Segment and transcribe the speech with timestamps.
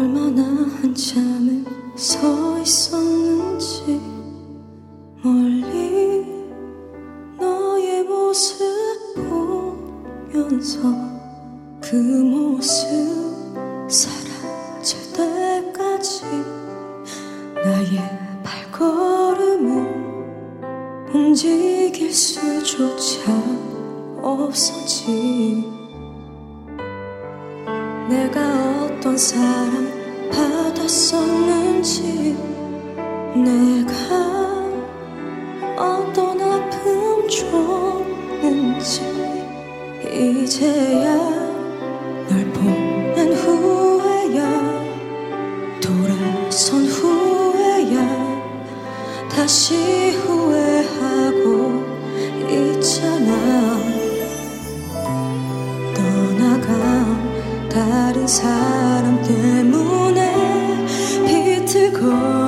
[0.00, 0.42] 얼마나
[0.80, 1.62] 한참을
[1.94, 4.00] 서 있었는지
[5.22, 6.24] 멀리
[7.38, 8.64] 너의 모습
[9.14, 10.80] 보면서
[11.82, 12.88] 그 모습
[13.90, 16.24] 사라질 때까지
[17.62, 18.00] 나의
[18.42, 20.00] 발걸음을
[21.12, 23.30] 움직일 수조차
[24.22, 25.68] 없었지.
[28.08, 32.36] 내가 어떤 사랑 받았었는지
[33.34, 33.94] 내가
[35.74, 39.00] 어떤 아픔 줬는지
[40.04, 41.16] 이제야
[42.28, 44.84] 널 보낸 후에야
[45.80, 48.04] 돌아선 후에야
[49.30, 50.69] 다시 후회
[57.80, 60.34] 다른 사람 때문에
[61.26, 62.39] 비틀거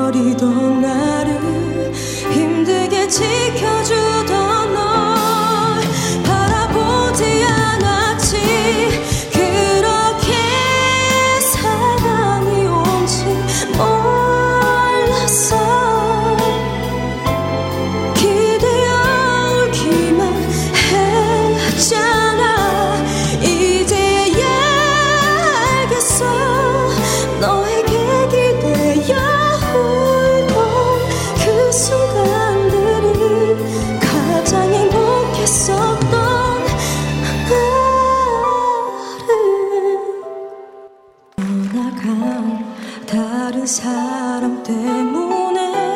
[43.73, 45.95] 사람 때문에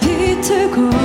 [0.00, 1.03] 비틀고